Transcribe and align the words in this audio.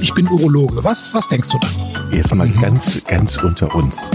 ich 0.00 0.14
bin 0.14 0.26
Urologe. 0.28 0.82
Was, 0.82 1.14
was 1.14 1.28
denkst 1.28 1.50
du 1.50 1.58
dann? 1.58 2.12
Jetzt 2.12 2.34
mal 2.34 2.46
mhm. 2.46 2.60
ganz, 2.60 3.04
ganz 3.04 3.36
unter 3.36 3.74
uns. 3.74 4.08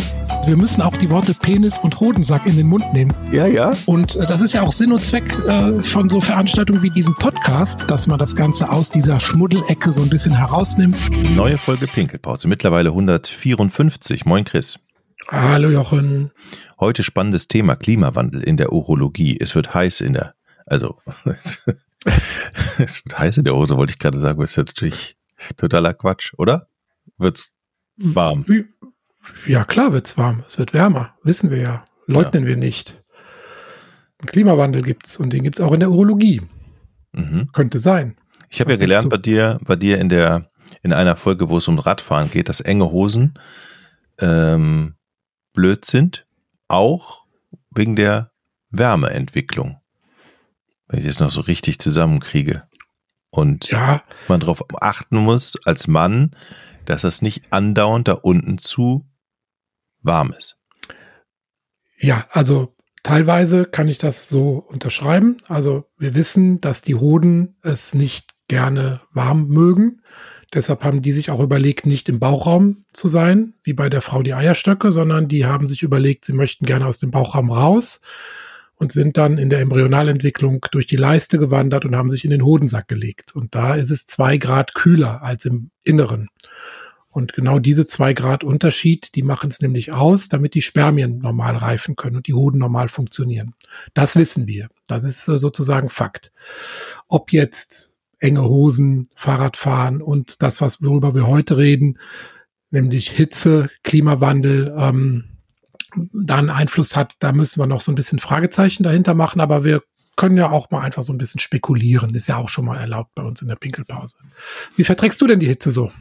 Wir 0.46 0.56
müssen 0.56 0.82
auch 0.82 0.96
die 0.98 1.10
Worte 1.10 1.34
Penis 1.34 1.80
und 1.80 2.00
Hodensack 2.00 2.48
in 2.48 2.58
den 2.58 2.68
Mund 2.68 2.92
nehmen. 2.94 3.14
Ja, 3.32 3.48
ja. 3.48 3.72
Und 3.86 4.16
äh, 4.16 4.26
das 4.26 4.42
ist 4.42 4.54
ja 4.54 4.62
auch 4.62 4.72
Sinn 4.72 4.92
und 4.92 5.02
Zweck 5.02 5.32
äh, 5.48 5.82
von 5.82 6.10
so 6.10 6.22
Veranstaltungen 6.22 6.82
wie 6.82 6.90
diesem 6.90 7.14
Podcast, 7.14 7.90
dass 7.90 8.08
man 8.08 8.20
das 8.20 8.36
Ganze 8.36 8.72
aus 8.72 8.90
dieser 8.90 9.20
Schmuddelecke 9.20 9.92
so 9.92 10.02
ein 10.02 10.10
bisschen 10.10 10.36
herausnimmt. 10.36 10.96
Neue 11.36 11.58
Folge 11.58 11.88
Pinkelpause, 11.88 12.48
mittlerweile 12.48 12.90
154. 12.90 14.26
Moin 14.26 14.44
Chris. 14.44 14.80
Hallo 15.30 15.70
Jochen. 15.70 16.32
Heute 16.80 17.04
spannendes 17.04 17.48
Thema 17.48 17.76
Klimawandel 17.76 18.44
in 18.44 18.58
der 18.58 18.72
Urologie. 18.72 19.38
Es 19.40 19.56
wird 19.56 19.74
heiß 19.74 20.02
in 20.02 20.14
der, 20.14 20.36
also 20.66 20.98
es 21.26 23.06
wird 23.06 23.18
heiß 23.18 23.38
in 23.38 23.44
der 23.44 23.56
Hose, 23.56 23.78
wollte 23.78 23.92
ich 23.92 24.00
gerade 24.00 24.20
sagen, 24.20 24.40
das 24.40 24.52
ist 24.52 24.56
ja 24.58 24.64
natürlich 24.64 25.16
totaler 25.58 25.94
Quatsch, 25.94 26.34
oder? 26.38 26.68
Wird's 27.18 27.54
warm? 27.98 28.46
Ja, 29.48 29.64
klar 29.64 29.94
wird's 29.94 30.18
warm. 30.18 30.44
Es 30.46 30.58
wird 30.58 30.74
wärmer. 30.74 31.16
Wissen 31.24 31.50
wir 31.52 31.58
ja. 31.58 31.86
Leugnen 32.08 32.44
ja. 32.44 32.50
wir 32.50 32.58
nicht. 32.58 33.02
Einen 34.20 34.28
Klimawandel 34.28 34.82
gibt's 34.82 35.18
und 35.18 35.34
den 35.34 35.44
gibt's 35.44 35.62
auch 35.62 35.72
in 35.72 35.80
der 35.80 35.92
Urologie. 35.92 36.42
Mhm. 37.14 37.50
Könnte 37.54 37.80
sein. 37.80 38.18
Ich 38.50 38.62
habe 38.62 38.72
ja 38.72 38.78
gelernt 38.78 39.10
bei 39.10 39.18
dir, 39.18 39.60
bei 39.64 39.76
dir 39.76 40.00
in 40.00 40.10
der, 40.10 40.48
in 40.84 40.94
einer 40.94 41.16
Folge, 41.16 41.50
wo 41.50 41.58
es 41.58 41.68
um 41.68 41.80
Radfahren 41.80 42.32
geht, 42.32 42.50
dass 42.50 42.62
enge 42.62 42.92
Hosen 42.92 43.40
ähm, 44.20 44.96
blöd 45.54 45.86
sind, 45.86 46.26
auch 46.68 47.26
wegen 47.72 47.96
der 47.96 48.32
Wärmeentwicklung. 48.70 49.78
Wenn 50.88 51.00
ich 51.00 51.06
das 51.06 51.20
noch 51.20 51.32
so 51.32 51.42
richtig 51.42 51.80
zusammenkriege. 51.80 52.64
Und 53.36 53.70
ja. 53.70 54.02
man 54.30 54.40
darauf 54.40 54.64
achten 54.82 55.18
muss, 55.18 55.58
als 55.66 55.88
Mann, 55.88 56.32
dass 56.86 57.02
das 57.02 57.22
nicht 57.22 57.44
andauernd 57.52 58.08
da 58.08 58.14
unten 58.14 58.58
zu 58.58 59.06
warm 60.02 60.34
ist. 60.38 60.58
Ja, 61.98 62.28
also 62.32 62.76
teilweise 63.04 63.66
kann 63.66 63.90
ich 63.90 63.98
das 63.98 64.30
so 64.30 64.66
unterschreiben. 64.70 65.36
Also 65.50 65.86
wir 65.98 66.16
wissen, 66.16 66.62
dass 66.62 66.82
die 66.82 66.96
Hoden 66.96 67.58
es 67.62 67.94
nicht 67.94 68.34
gerne 68.48 69.02
warm 69.12 69.48
mögen. 69.50 70.02
Deshalb 70.54 70.86
haben 70.86 71.02
die 71.02 71.12
sich 71.12 71.30
auch 71.30 71.42
überlegt, 71.42 71.86
nicht 71.86 72.08
im 72.08 72.20
Bauchraum 72.20 72.86
zu 72.94 73.10
sein, 73.10 73.56
wie 73.64 73.74
bei 73.74 73.90
der 73.90 74.02
Frau 74.02 74.24
die 74.24 74.34
Eierstöcke, 74.34 74.94
sondern 74.94 75.28
die 75.28 75.46
haben 75.46 75.68
sich 75.68 75.84
überlegt, 75.84 76.24
sie 76.24 76.34
möchten 76.34 76.66
gerne 76.66 76.86
aus 76.86 77.00
dem 77.00 77.12
Bauchraum 77.12 77.52
raus 77.52 78.00
und 78.76 78.92
sind 78.92 79.18
dann 79.18 79.38
in 79.38 79.50
der 79.50 79.62
Embryonalentwicklung 79.62 80.66
durch 80.72 80.88
die 80.88 80.98
Leiste 80.98 81.40
gewandert 81.40 81.86
und 81.86 81.96
haben 81.96 82.10
sich 82.10 82.26
in 82.26 82.32
den 82.32 82.44
Hodensack 82.44 82.88
gelegt. 82.88 83.36
Und 83.36 83.56
da 83.56 83.76
ist 83.76 83.90
es 83.90 84.06
zwei 84.06 84.38
Grad 84.38 84.74
kühler 84.74 85.22
als 85.22 85.46
im 85.46 85.72
Inneren. 85.84 86.30
Und 87.16 87.32
genau 87.32 87.60
diese 87.60 87.86
zwei 87.86 88.12
Grad 88.12 88.44
Unterschied, 88.44 89.16
die 89.16 89.24
machen 89.24 89.50
es 89.50 89.62
nämlich 89.62 89.94
aus, 89.94 90.28
damit 90.28 90.54
die 90.54 90.62
Spermien 90.62 91.20
normal 91.20 91.56
reifen 91.56 91.96
können 91.96 92.18
und 92.18 92.28
die 92.28 92.34
Hoden 92.34 92.60
normal 92.60 92.90
funktionieren. 92.90 93.56
Das 93.94 94.18
wissen 94.18 94.48
wir. 94.48 94.68
Das 94.86 95.06
ist 95.06 95.26
äh, 95.30 95.38
sozusagen 95.38 95.88
Fakt. 95.88 96.34
Ob 97.08 97.32
jetzt 97.32 97.96
enge 98.20 98.44
Hosen, 98.44 99.08
Fahrradfahren 99.16 100.02
und 100.02 100.42
das, 100.42 100.60
was 100.60 100.84
worüber 100.84 101.16
wir 101.16 101.26
heute 101.26 101.56
reden, 101.56 102.00
nämlich 102.70 103.12
Hitze, 103.12 103.70
Klimawandel, 103.84 104.76
ähm, 104.78 105.35
da 106.14 106.38
einen 106.38 106.50
Einfluss 106.50 106.96
hat, 106.96 107.16
da 107.20 107.32
müssen 107.32 107.60
wir 107.60 107.68
noch 107.68 107.82
so 107.82 107.92
ein 107.92 107.96
bisschen 107.96 108.20
Fragezeichen 108.20 108.84
dahinter 108.84 109.14
machen, 109.14 109.42
aber 109.42 109.64
wir 109.64 109.82
können 110.16 110.38
ja 110.38 110.50
auch 110.50 110.72
mal 110.72 110.82
einfach 110.82 111.04
so 111.04 111.12
ein 111.12 111.18
bisschen 111.18 111.40
spekulieren. 111.40 112.16
Ist 112.16 112.28
ja 112.28 112.38
auch 112.38 112.50
schon 112.50 112.66
mal 112.66 112.78
erlaubt 112.78 113.16
bei 113.16 113.24
uns 113.24 113.42
in 113.42 113.48
der 113.48 113.56
Pinkelpause. 113.56 114.18
Wie 114.76 114.84
verträgst 114.84 115.20
du 115.22 115.28
denn 115.28 115.40
die 115.40 115.48
Hitze 115.48 115.72
so? 115.72 115.92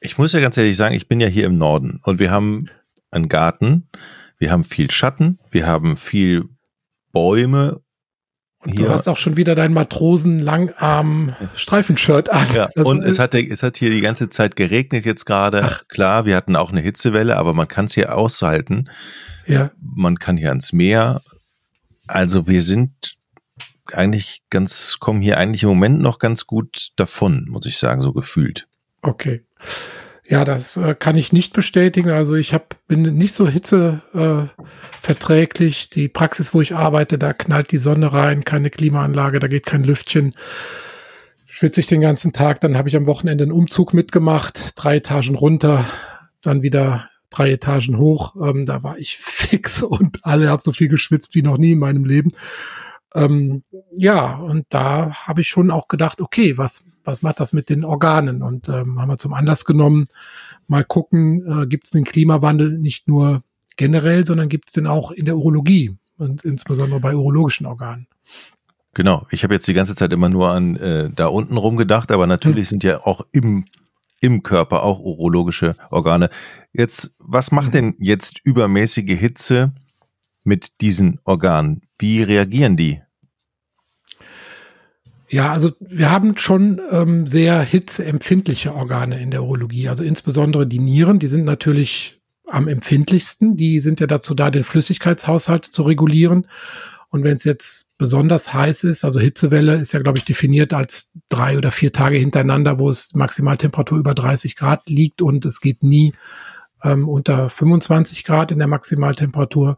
Ich 0.00 0.18
muss 0.18 0.32
ja 0.32 0.40
ganz 0.40 0.56
ehrlich 0.56 0.76
sagen, 0.76 0.94
ich 0.94 1.08
bin 1.08 1.20
ja 1.20 1.26
hier 1.26 1.46
im 1.46 1.58
Norden 1.58 2.00
und 2.04 2.18
wir 2.18 2.30
haben 2.30 2.68
einen 3.10 3.28
Garten, 3.28 3.88
wir 4.38 4.52
haben 4.52 4.64
viel 4.64 4.90
Schatten, 4.90 5.38
wir 5.50 5.66
haben 5.66 5.96
viel 5.96 6.44
Bäume. 7.12 7.80
Und 8.66 8.78
du 8.78 8.88
hast 8.88 9.08
auch 9.08 9.16
schon 9.16 9.36
wieder 9.36 9.54
dein 9.54 9.72
Matrosen-Langarm-Streifenshirt 9.72 12.30
an. 12.30 12.46
Ja, 12.54 12.68
und 12.76 13.02
es 13.02 13.18
hat, 13.18 13.34
es 13.34 13.62
hat 13.62 13.76
hier 13.76 13.90
die 13.90 14.00
ganze 14.00 14.28
Zeit 14.28 14.56
geregnet 14.56 15.04
jetzt 15.04 15.24
gerade. 15.24 15.62
Ach. 15.64 15.86
Klar, 15.88 16.26
wir 16.26 16.34
hatten 16.36 16.56
auch 16.56 16.72
eine 16.72 16.80
Hitzewelle, 16.80 17.36
aber 17.36 17.54
man 17.54 17.68
kann 17.68 17.84
es 17.86 17.94
hier 17.94 18.16
aushalten. 18.16 18.88
Ja. 19.46 19.70
Man 19.80 20.18
kann 20.18 20.36
hier 20.36 20.48
ans 20.48 20.72
Meer. 20.72 21.22
Also 22.06 22.48
wir 22.48 22.62
sind 22.62 23.16
eigentlich 23.92 24.42
ganz, 24.50 24.98
kommen 24.98 25.20
hier 25.20 25.38
eigentlich 25.38 25.62
im 25.62 25.68
Moment 25.68 26.00
noch 26.00 26.18
ganz 26.18 26.46
gut 26.46 26.88
davon, 26.96 27.46
muss 27.48 27.66
ich 27.66 27.78
sagen, 27.78 28.02
so 28.02 28.12
gefühlt. 28.12 28.66
Okay. 29.02 29.44
Ja, 30.28 30.44
das 30.44 30.76
äh, 30.76 30.96
kann 30.98 31.16
ich 31.16 31.32
nicht 31.32 31.52
bestätigen. 31.52 32.10
Also 32.10 32.34
ich 32.34 32.52
hab, 32.52 32.74
bin 32.88 33.02
nicht 33.02 33.32
so 33.32 33.48
hitzeverträglich. 33.48 35.84
Äh, 35.84 35.88
die 35.94 36.08
Praxis, 36.08 36.52
wo 36.52 36.60
ich 36.60 36.74
arbeite, 36.74 37.16
da 37.16 37.32
knallt 37.32 37.70
die 37.70 37.78
Sonne 37.78 38.12
rein, 38.12 38.44
keine 38.44 38.70
Klimaanlage, 38.70 39.38
da 39.38 39.46
geht 39.46 39.66
kein 39.66 39.84
Lüftchen. 39.84 40.34
Schwitze 41.46 41.80
ich 41.80 41.86
den 41.86 42.00
ganzen 42.00 42.32
Tag. 42.32 42.60
Dann 42.60 42.76
habe 42.76 42.88
ich 42.88 42.96
am 42.96 43.06
Wochenende 43.06 43.44
einen 43.44 43.52
Umzug 43.52 43.94
mitgemacht, 43.94 44.72
drei 44.74 44.96
Etagen 44.96 45.36
runter, 45.36 45.84
dann 46.42 46.62
wieder 46.62 47.08
drei 47.30 47.52
Etagen 47.52 47.98
hoch. 47.98 48.34
Ähm, 48.36 48.66
da 48.66 48.82
war 48.82 48.98
ich 48.98 49.16
fix 49.18 49.80
und 49.82 50.24
alle 50.24 50.50
habe 50.50 50.62
so 50.62 50.72
viel 50.72 50.88
geschwitzt 50.88 51.36
wie 51.36 51.42
noch 51.42 51.56
nie 51.56 51.70
in 51.72 51.78
meinem 51.78 52.04
Leben. 52.04 52.32
Ähm, 53.16 53.62
ja, 53.96 54.36
und 54.36 54.66
da 54.68 55.12
habe 55.26 55.40
ich 55.40 55.48
schon 55.48 55.70
auch 55.70 55.88
gedacht, 55.88 56.20
okay, 56.20 56.58
was, 56.58 56.90
was 57.02 57.22
macht 57.22 57.40
das 57.40 57.52
mit 57.52 57.70
den 57.70 57.84
Organen? 57.84 58.42
Und 58.42 58.68
ähm, 58.68 59.00
haben 59.00 59.08
wir 59.08 59.16
zum 59.16 59.32
Anlass 59.32 59.64
genommen, 59.64 60.06
mal 60.68 60.84
gucken, 60.84 61.62
äh, 61.62 61.66
gibt 61.66 61.84
es 61.84 61.90
den 61.90 62.04
Klimawandel 62.04 62.78
nicht 62.78 63.08
nur 63.08 63.42
generell, 63.76 64.24
sondern 64.26 64.48
gibt 64.48 64.68
es 64.68 64.74
den 64.74 64.86
auch 64.86 65.10
in 65.10 65.24
der 65.24 65.36
Urologie 65.36 65.96
und 66.18 66.44
insbesondere 66.44 67.00
bei 67.00 67.14
urologischen 67.14 67.66
Organen. 67.66 68.06
Genau, 68.92 69.26
ich 69.30 69.44
habe 69.44 69.54
jetzt 69.54 69.68
die 69.68 69.74
ganze 69.74 69.94
Zeit 69.94 70.12
immer 70.12 70.28
nur 70.28 70.50
an 70.50 70.76
äh, 70.76 71.10
da 71.14 71.26
unten 71.26 71.56
rum 71.56 71.76
gedacht, 71.76 72.12
aber 72.12 72.26
natürlich 72.26 72.64
hm. 72.64 72.70
sind 72.70 72.84
ja 72.84 73.04
auch 73.04 73.26
im, 73.32 73.64
im 74.20 74.42
Körper 74.42 74.82
auch 74.82 75.00
urologische 75.00 75.74
Organe. 75.90 76.28
Jetzt, 76.72 77.14
was 77.18 77.50
macht 77.50 77.66
hm. 77.66 77.72
denn 77.72 77.94
jetzt 77.98 78.40
übermäßige 78.44 79.18
Hitze 79.18 79.74
mit 80.44 80.80
diesen 80.80 81.20
Organen? 81.24 81.82
Wie 81.98 82.22
reagieren 82.22 82.76
die? 82.76 83.02
Ja, 85.28 85.52
also 85.52 85.72
wir 85.80 86.10
haben 86.10 86.36
schon 86.36 86.80
ähm, 86.90 87.26
sehr 87.26 87.60
hitzeempfindliche 87.60 88.74
Organe 88.74 89.20
in 89.20 89.30
der 89.30 89.42
Urologie. 89.42 89.88
Also 89.88 90.04
insbesondere 90.04 90.66
die 90.66 90.78
Nieren, 90.78 91.18
die 91.18 91.28
sind 91.28 91.44
natürlich 91.44 92.20
am 92.48 92.68
empfindlichsten. 92.68 93.56
Die 93.56 93.80
sind 93.80 94.00
ja 94.00 94.06
dazu 94.06 94.34
da, 94.34 94.50
den 94.50 94.64
Flüssigkeitshaushalt 94.64 95.64
zu 95.64 95.82
regulieren. 95.82 96.46
Und 97.08 97.24
wenn 97.24 97.36
es 97.36 97.44
jetzt 97.44 97.96
besonders 97.98 98.52
heiß 98.52 98.84
ist, 98.84 99.04
also 99.04 99.20
Hitzewelle 99.20 99.76
ist 99.76 99.92
ja, 99.92 100.00
glaube 100.00 100.18
ich, 100.18 100.24
definiert 100.24 100.72
als 100.72 101.12
drei 101.28 101.56
oder 101.56 101.70
vier 101.70 101.92
Tage 101.92 102.16
hintereinander, 102.18 102.78
wo 102.78 102.90
es 102.90 103.14
Maximaltemperatur 103.14 103.98
über 103.98 104.14
30 104.14 104.56
Grad 104.56 104.88
liegt 104.88 105.22
und 105.22 105.44
es 105.44 105.60
geht 105.60 105.82
nie 105.82 106.12
ähm, 106.82 107.08
unter 107.08 107.48
25 107.48 108.24
Grad 108.24 108.50
in 108.50 108.58
der 108.58 108.68
Maximaltemperatur 108.68 109.76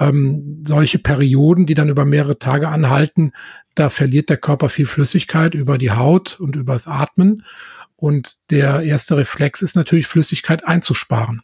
ähm, 0.00 0.64
solche 0.66 0.98
Perioden, 0.98 1.66
die 1.66 1.74
dann 1.74 1.90
über 1.90 2.04
mehrere 2.04 2.38
Tage 2.38 2.68
anhalten, 2.68 3.32
da 3.74 3.90
verliert 3.90 4.30
der 4.30 4.38
Körper 4.38 4.70
viel 4.70 4.86
Flüssigkeit 4.86 5.54
über 5.54 5.78
die 5.78 5.92
Haut 5.92 6.40
und 6.40 6.56
übers 6.56 6.88
Atmen. 6.88 7.44
Und 7.96 8.50
der 8.50 8.82
erste 8.82 9.18
Reflex 9.18 9.60
ist 9.60 9.76
natürlich 9.76 10.06
Flüssigkeit 10.06 10.66
einzusparen. 10.66 11.42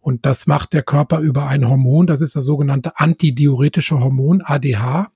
Und 0.00 0.26
das 0.26 0.46
macht 0.46 0.72
der 0.72 0.82
Körper 0.82 1.20
über 1.20 1.46
ein 1.46 1.68
Hormon, 1.68 2.06
das 2.06 2.20
ist 2.20 2.36
das 2.36 2.44
sogenannte 2.44 2.98
antidiuretische 2.98 4.00
Hormon, 4.00 4.42
ADH. 4.42 5.10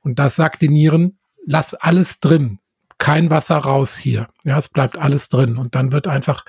Und 0.00 0.18
das 0.18 0.36
sagt 0.36 0.62
den 0.62 0.72
Nieren, 0.72 1.18
lass 1.44 1.74
alles 1.74 2.20
drin, 2.20 2.60
kein 2.98 3.30
Wasser 3.30 3.56
raus 3.58 3.96
hier. 3.96 4.28
Ja, 4.44 4.58
es 4.58 4.68
bleibt 4.68 4.96
alles 4.96 5.28
drin. 5.28 5.56
Und 5.56 5.74
dann 5.74 5.90
wird 5.92 6.06
einfach 6.06 6.44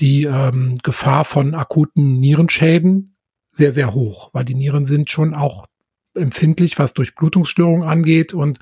die 0.00 0.24
ähm, 0.24 0.76
Gefahr 0.82 1.24
von 1.24 1.54
akuten 1.54 2.18
Nierenschäden 2.20 3.15
sehr, 3.56 3.72
sehr 3.72 3.94
hoch, 3.94 4.30
weil 4.32 4.44
die 4.44 4.54
Nieren 4.54 4.84
sind 4.84 5.10
schon 5.10 5.34
auch 5.34 5.66
empfindlich, 6.14 6.78
was 6.78 6.94
Durchblutungsstörungen 6.94 7.88
angeht 7.88 8.34
und 8.34 8.58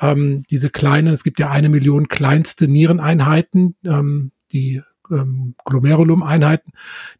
ähm, 0.00 0.44
diese 0.50 0.70
kleinen, 0.70 1.12
es 1.12 1.24
gibt 1.24 1.38
ja 1.40 1.50
eine 1.50 1.68
Million 1.68 2.08
kleinste 2.08 2.68
Niereneinheiten, 2.68 3.76
ähm, 3.84 4.32
die 4.52 4.82
ähm, 5.10 5.54
Glomerulum-Einheiten, 5.64 6.72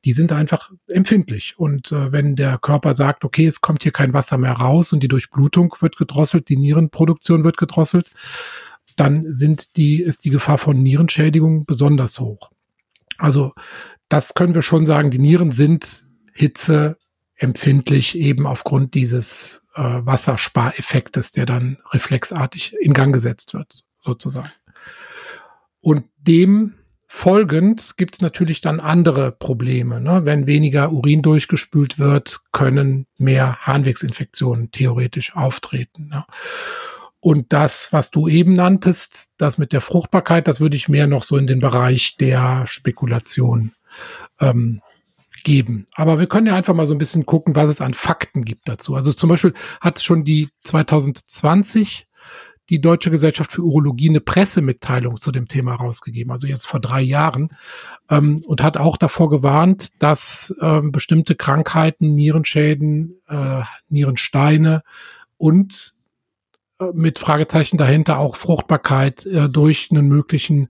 die 0.05 0.13
sind 0.13 0.33
einfach 0.33 0.71
empfindlich. 0.89 1.55
Und 1.57 1.93
äh, 1.93 2.13
wenn 2.13 2.37
der 2.37 2.59
Körper 2.59 2.95
sagt, 2.95 3.25
okay, 3.25 3.47
es 3.47 3.61
kommt 3.61 3.83
hier 3.83 3.93
kein 3.93 4.13
Wasser 4.13 4.39
mehr 4.39 4.53
raus 4.53 4.93
und 4.93 5.03
die 5.03 5.09
Durchblutung 5.09 5.75
wird 5.81 5.97
gedrosselt, 5.97 6.49
die 6.49 6.57
Nierenproduktion 6.57 7.45
wird 7.45 7.57
gedrosselt, 7.57 8.11
dann 8.97 9.33
sind 9.33 9.77
die, 9.77 10.01
ist 10.01 10.25
die 10.25 10.31
Gefahr 10.31 10.59
von 10.59 10.83
Nierenschädigung 10.83 11.67
besonders 11.67 12.19
hoch. 12.19 12.51
Also 13.19 13.53
das 14.09 14.35
können 14.35 14.55
wir 14.55 14.63
schon 14.63 14.87
sagen, 14.87 15.11
die 15.11 15.19
Nieren 15.19 15.51
sind 15.51 16.06
Hitze 16.37 16.99
empfindlich 17.37 18.17
eben 18.17 18.47
aufgrund 18.47 18.95
dieses 18.95 19.67
äh, 19.75 19.83
Wasserspareffektes, 19.83 21.33
der 21.33 21.47
dann 21.47 21.79
reflexartig 21.93 22.75
in 22.81 22.93
Gang 22.95 23.13
gesetzt 23.13 23.55
wird, 23.55 23.85
sozusagen. 24.05 24.51
Und 25.81 26.05
dem 26.19 26.75
folgend 27.07 27.97
gibt 27.97 28.17
es 28.17 28.23
natürlich 28.23 28.61
dann 28.61 28.81
andere 28.81 29.33
Probleme. 29.33 30.01
Ne? 30.01 30.25
Wenn 30.25 30.47
weniger 30.47 30.93
Urin 30.93 31.23
durchgespült 31.23 31.99
wird, 31.99 32.41
können 32.53 33.07
mehr 33.19 33.57
Harnwegsinfektionen 33.61 34.71
theoretisch 34.73 35.37
auftreten. 35.37 36.09
Ne? 36.09 36.25
Und 37.21 37.53
das, 37.53 37.93
was 37.93 38.11
du 38.11 38.29
eben 38.29 38.53
nanntest, 38.53 39.35
das 39.39 39.59
mit 39.59 39.73
der 39.73 39.81
Fruchtbarkeit, 39.81 40.49
das 40.49 40.61
würde 40.61 40.77
ich 40.77 40.89
mehr 40.89 41.07
noch 41.07 41.23
so 41.23 41.37
in 41.37 41.47
den 41.47 41.61
Bereich 41.61 42.17
der 42.17 42.67
Spekulation 42.67 43.73
ähm, 44.41 44.81
geben. 45.47 45.87
Aber 45.95 46.19
wir 46.19 46.27
können 46.27 46.49
ja 46.49 46.57
einfach 46.57 46.75
mal 46.75 46.89
so 46.89 46.95
ein 46.95 46.99
bisschen 46.99 47.25
gucken, 47.25 47.55
was 47.55 47.71
es 47.71 47.81
an 47.81 47.95
Fakten 47.95 48.45
gibt 48.45 48.69
dazu. 48.69 48.97
Also 48.97 49.13
zum 49.13 49.31
Beispiel 49.31 49.55
hat 49.81 50.03
schon 50.03 50.25
die 50.25 50.49
2020 50.65 52.09
die 52.69 52.81
Deutsche 52.81 53.13
Gesellschaft 53.13 53.53
für 53.53 53.63
Urologie 53.63 54.09
eine 54.09 54.21
Pressemitteilung 54.21 55.19
zu 55.19 55.31
dem 55.31 55.47
Thema 55.47 55.77
rausgegeben, 55.77 56.33
also 56.33 56.49
jetzt 56.49 56.67
vor 56.67 56.81
drei 56.81 57.01
Jahren, 57.01 57.51
ähm, 58.11 58.43
und 58.45 58.61
hat 58.61 58.77
auch 58.77 58.97
davor 58.97 59.31
gewarnt, 59.31 60.03
dass 60.03 60.53
ähm, 60.61 60.91
bestimmte 60.91 61.37
Krankheiten, 61.37 62.17
Nierenschäden, 62.17 63.21
äh, 63.29 63.63
Nierensteine 63.89 64.83
und 65.37 65.95
mit 66.93 67.19
Fragezeichen 67.19 67.79
dahinter 67.79 68.19
auch 68.19 68.37
Fruchtbarkeit 68.37 69.25
äh, 69.27 69.49
durch 69.49 69.89
einen 69.91 70.09
möglichen 70.09 70.69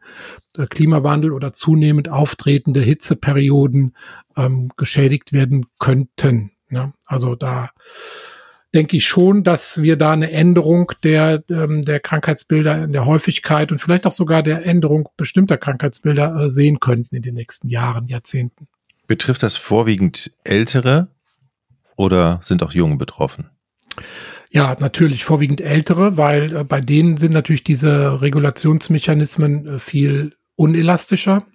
äh, 0.57 0.67
Klimawandel 0.67 1.33
oder 1.33 1.53
zunehmend 1.53 2.09
auftretende 2.09 2.81
Hitzeperioden 2.81 3.97
ähm, 4.37 4.71
geschädigt 4.77 5.33
werden 5.33 5.67
könnten. 5.79 6.53
Ne? 6.69 6.93
Also 7.07 7.35
da 7.35 7.71
denke 8.75 8.99
ich 8.99 9.07
schon, 9.07 9.43
dass 9.43 9.83
wir 9.83 9.97
da 9.97 10.13
eine 10.13 10.31
Änderung 10.31 10.93
der, 11.03 11.43
ähm, 11.51 11.83
der 11.83 11.99
Krankheitsbilder 11.99 12.85
in 12.85 12.93
der 12.93 13.07
Häufigkeit 13.07 13.73
und 13.73 13.79
vielleicht 13.79 14.07
auch 14.07 14.13
sogar 14.13 14.43
der 14.43 14.67
Änderung 14.67 15.09
bestimmter 15.17 15.57
Krankheitsbilder 15.57 16.37
äh, 16.37 16.51
sehen 16.51 16.79
könnten 16.79 17.17
in 17.17 17.23
den 17.23 17.35
nächsten 17.35 17.69
Jahren, 17.69 18.07
Jahrzehnten. 18.07 18.69
Betrifft 19.07 19.43
das 19.43 19.57
vorwiegend 19.57 20.33
Ältere 20.45 21.09
oder 21.97 22.41
sind 22.43 22.63
auch 22.63 22.73
Junge 22.73 22.97
betroffen? 22.97 23.51
Ja, 24.51 24.77
natürlich 24.79 25.25
vorwiegend 25.25 25.61
ältere, 25.61 26.17
weil 26.17 26.57
äh, 26.57 26.65
bei 26.65 26.81
denen 26.81 27.17
sind 27.17 27.33
natürlich 27.33 27.65
diese 27.65 28.21
Regulationsmechanismen 28.21 29.67
äh, 29.67 29.79
viel 29.79 30.37
unelastischer, 30.55 31.47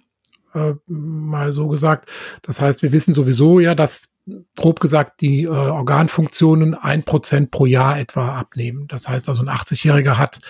äh, 0.54 0.74
mal 0.86 1.52
so 1.52 1.68
gesagt. 1.68 2.08
Das 2.42 2.60
heißt, 2.60 2.82
wir 2.82 2.92
wissen 2.92 3.14
sowieso 3.14 3.60
ja, 3.60 3.74
dass 3.74 4.14
grob 4.56 4.80
gesagt 4.80 5.20
die 5.20 5.44
äh, 5.44 5.48
Organfunktionen 5.48 6.74
ein 6.74 7.04
Prozent 7.04 7.50
pro 7.50 7.66
Jahr 7.66 7.98
etwa 7.98 8.38
abnehmen. 8.38 8.86
Das 8.88 9.08
heißt 9.08 9.28
also, 9.28 9.42
ein 9.42 9.48
80-Jähriger 9.48 10.18
hat 10.18 10.40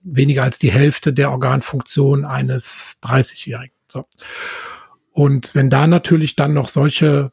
weniger 0.00 0.44
als 0.44 0.58
die 0.58 0.70
Hälfte 0.70 1.12
der 1.12 1.30
Organfunktion 1.30 2.24
eines 2.24 3.00
30-Jährigen. 3.02 3.74
So. 3.88 4.04
Und 5.12 5.54
wenn 5.54 5.70
da 5.70 5.86
natürlich 5.86 6.36
dann 6.36 6.54
noch 6.54 6.68
solche 6.68 7.32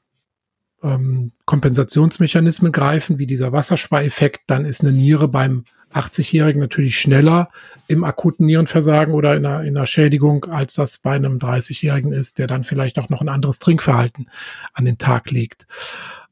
ähm, 0.86 1.32
Kompensationsmechanismen 1.46 2.72
greifen, 2.72 3.20
wie 3.20 3.28
dieser 3.28 3.52
Wasserspareffekt, 3.52 4.42
dann 4.48 4.66
ist 4.66 4.82
eine 4.82 4.92
Niere 4.92 5.28
beim 5.28 5.66
80-Jährigen 5.94 6.60
natürlich 6.60 7.00
schneller 7.00 7.50
im 7.88 8.04
akuten 8.04 8.46
Nierenversagen 8.46 9.14
oder 9.14 9.36
in 9.36 9.46
einer, 9.46 9.64
in 9.64 9.78
einer 9.78 9.86
Schädigung, 9.86 10.46
als 10.46 10.76
das 10.76 10.98
bei 10.98 11.16
einem 11.16 11.38
30-Jährigen 11.38 12.14
ist, 12.14 12.38
der 12.38 12.48
dann 12.48 12.64
vielleicht 12.64 13.00
auch 13.00 13.10
noch 13.10 13.22
ein 13.22 13.30
anderes 13.30 13.60
Trinkverhalten 13.60 14.30
an 14.74 14.86
den 14.86 14.98
Tag 14.98 15.32
legt. 15.32 15.68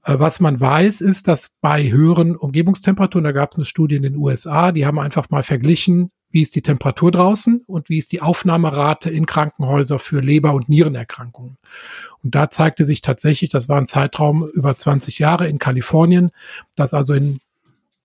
Äh, 0.04 0.20
was 0.20 0.40
man 0.40 0.60
weiß, 0.60 1.02
ist, 1.02 1.28
dass 1.28 1.58
bei 1.62 1.90
höheren 1.90 2.36
Umgebungstemperaturen, 2.36 3.24
da 3.24 3.32
gab 3.32 3.52
es 3.52 3.58
eine 3.58 3.66
Studie 3.66 3.96
in 3.96 4.04
den 4.04 4.16
USA, 4.16 4.72
die 4.72 4.86
haben 4.86 5.00
einfach 5.00 5.30
mal 5.30 5.44
verglichen, 5.44 6.10
wie 6.30 6.42
ist 6.42 6.56
die 6.56 6.64
Temperatur 6.64 7.12
draußen 7.12 7.62
und 7.68 7.90
wie 7.90 8.00
ist 8.00 8.12
die 8.12 8.22
Aufnahmerate 8.22 9.10
in 9.12 9.28
Krankenhäuser 9.28 10.00
für 10.00 10.20
Leber- 10.20 10.54
und 10.54 10.68
Nierenerkrankungen. 10.68 11.58
Und 12.24 12.36
da 12.36 12.50
zeigte 12.50 12.86
sich 12.86 13.02
tatsächlich, 13.02 13.52
das 13.52 13.70
war 13.70 13.78
ein 13.78 13.86
Zeitraum 13.86 14.48
über 14.48 14.76
20 14.76 15.20
Jahre 15.20 15.48
in 15.48 15.60
Kalifornien, 15.60 16.32
dass 16.76 16.96
also 16.96 17.14
in 17.14 17.40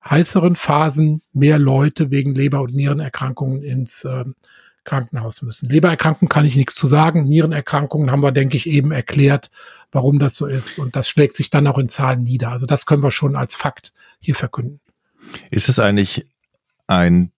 heißeren 0.05 0.56
Phasen 0.56 1.23
mehr 1.33 1.59
Leute 1.59 2.11
wegen 2.11 2.35
Leber- 2.35 2.61
und 2.61 2.75
Nierenerkrankungen 2.75 3.62
ins 3.62 4.05
äh, 4.05 4.25
Krankenhaus 4.88 5.43
müssen. 5.43 5.69
Lebererkrankungen 5.69 6.29
kann 6.29 6.46
ich 6.46 6.56
nichts 6.56 6.75
zu 6.75 6.87
sagen. 6.87 7.25
Nierenerkrankungen 7.25 8.11
haben 8.11 8.23
wir, 8.23 8.32
denke 8.32 8.56
ich, 8.56 8.67
eben 8.67 8.90
erklärt, 8.90 9.50
warum 9.93 10.19
das 10.19 10.35
so 10.35 10.46
ist. 10.46 10.79
Und 10.79 10.96
das 10.96 11.08
schlägt 11.08 11.35
sich 11.35 11.50
dann 11.50 11.67
auch 11.67 11.79
in 11.79 11.88
Zahlen 11.88 12.25
nieder. 12.25 12.50
Also 12.50 12.67
das 12.67 12.87
können 12.87 13.02
wir 13.02 13.11
schon 13.11 13.37
als 13.37 13.55
Fakt 13.55 13.93
hier 14.20 14.35
verkünden. 14.35 14.81
Ist 15.50 15.69
es 15.69 15.79
eigentlich 15.79 16.26
ein, 16.87 17.32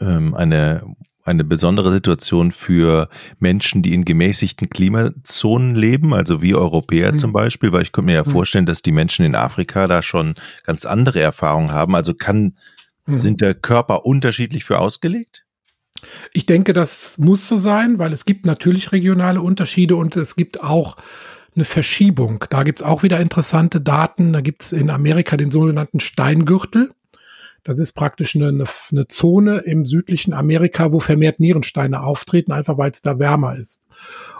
ähm, 0.00 0.34
eine 0.34 0.82
eine 1.28 1.44
besondere 1.44 1.92
Situation 1.92 2.52
für 2.52 3.08
Menschen, 3.38 3.82
die 3.82 3.92
in 3.92 4.06
gemäßigten 4.06 4.70
Klimazonen 4.70 5.74
leben, 5.74 6.14
also 6.14 6.40
wie 6.40 6.54
Europäer 6.54 7.12
mhm. 7.12 7.18
zum 7.18 7.32
Beispiel, 7.32 7.70
weil 7.70 7.82
ich 7.82 7.92
könnte 7.92 8.06
mir 8.06 8.14
ja 8.14 8.24
mhm. 8.24 8.30
vorstellen, 8.30 8.66
dass 8.66 8.80
die 8.80 8.92
Menschen 8.92 9.26
in 9.26 9.34
Afrika 9.34 9.86
da 9.86 10.02
schon 10.02 10.36
ganz 10.64 10.86
andere 10.86 11.20
Erfahrungen 11.20 11.70
haben. 11.70 11.94
Also 11.94 12.14
kann, 12.14 12.56
mhm. 13.04 13.18
sind 13.18 13.40
der 13.42 13.52
Körper 13.52 14.06
unterschiedlich 14.06 14.64
für 14.64 14.78
ausgelegt? 14.78 15.44
Ich 16.32 16.46
denke, 16.46 16.72
das 16.72 17.18
muss 17.18 17.48
so 17.48 17.58
sein, 17.58 17.98
weil 17.98 18.12
es 18.12 18.24
gibt 18.24 18.46
natürlich 18.46 18.92
regionale 18.92 19.40
Unterschiede 19.40 19.96
und 19.96 20.16
es 20.16 20.36
gibt 20.36 20.62
auch 20.62 20.96
eine 21.54 21.64
Verschiebung. 21.64 22.44
Da 22.50 22.62
gibt 22.62 22.80
es 22.80 22.86
auch 22.86 23.02
wieder 23.02 23.20
interessante 23.20 23.80
Daten. 23.80 24.32
Da 24.32 24.40
gibt 24.40 24.62
es 24.62 24.72
in 24.72 24.90
Amerika 24.90 25.36
den 25.36 25.50
sogenannten 25.50 26.00
Steingürtel. 26.00 26.92
Das 27.64 27.78
ist 27.78 27.92
praktisch 27.92 28.36
eine, 28.36 28.64
eine 28.92 29.06
Zone 29.08 29.58
im 29.58 29.84
südlichen 29.84 30.32
Amerika, 30.32 30.92
wo 30.92 31.00
vermehrt 31.00 31.40
Nierensteine 31.40 32.02
auftreten, 32.02 32.52
einfach 32.52 32.78
weil 32.78 32.90
es 32.90 33.02
da 33.02 33.18
wärmer 33.18 33.56
ist. 33.56 33.86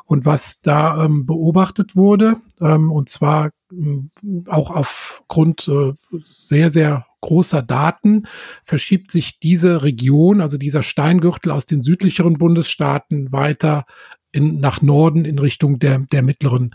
Und 0.05 0.25
was 0.25 0.62
da 0.62 1.05
ähm, 1.05 1.26
beobachtet 1.26 1.96
wurde, 1.96 2.37
ähm, 2.60 2.90
und 2.90 3.10
zwar 3.10 3.50
ähm, 3.70 4.10
auch 4.46 4.70
aufgrund 4.70 5.69
äh, 5.69 5.93
sehr, 6.25 6.70
sehr 6.70 7.05
großer 7.20 7.62
Daten, 7.62 8.25
verschiebt 8.65 9.11
sich 9.11 9.41
diese 9.41 9.82
Region, 9.82 10.41
also 10.41 10.59
dieser 10.59 10.82
Steingürtel 10.82 11.53
aus 11.53 11.67
den 11.67 11.82
südlicheren 11.82 12.38
Bundesstaaten 12.38 13.32
weiter 13.32 13.85
in, 14.32 14.61
nach 14.61 14.82
Norden 14.82 15.25
in 15.25 15.38
Richtung 15.38 15.79
der, 15.79 15.99
der 15.99 16.23
mittleren 16.23 16.75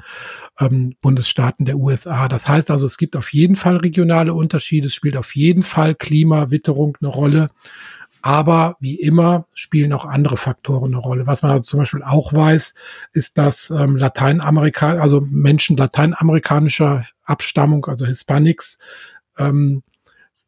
ähm, 0.59 0.95
Bundesstaaten 1.01 1.65
der 1.65 1.77
USA. 1.77 2.27
Das 2.27 2.47
heißt 2.47 2.71
also, 2.71 2.85
es 2.85 2.97
gibt 2.97 3.15
auf 3.15 3.31
jeden 3.31 3.55
Fall 3.55 3.77
regionale 3.77 4.33
Unterschiede, 4.33 4.87
es 4.87 4.93
spielt 4.93 5.17
auf 5.17 5.35
jeden 5.35 5.63
Fall 5.63 5.95
Klima, 5.95 6.49
Witterung 6.49 6.97
eine 6.99 7.09
Rolle. 7.09 7.49
Aber 8.25 8.77
wie 8.79 8.95
immer 8.95 9.47
spielen 9.53 9.91
auch 9.91 10.05
andere 10.05 10.37
Faktoren 10.37 10.93
eine 10.93 10.97
Rolle. 10.97 11.27
Was 11.27 11.41
man 11.41 11.51
also 11.51 11.63
zum 11.63 11.79
Beispiel 11.79 12.03
auch 12.03 12.31
weiß, 12.31 12.73
ist, 13.11 13.37
dass 13.37 13.69
ähm, 13.69 13.97
Lateinamerikaner, 13.97 15.01
also 15.01 15.21
Menschen 15.29 15.75
lateinamerikanischer 15.75 17.05
Abstammung, 17.23 17.85
also 17.85 18.05
Hispanics, 18.05 18.79
ähm, 19.37 19.83